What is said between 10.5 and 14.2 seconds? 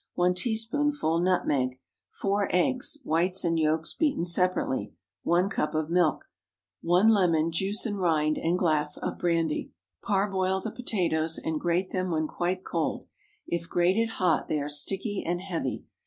the potatoes, and grate them when quite cold. If grated